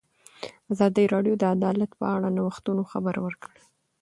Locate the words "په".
1.99-2.05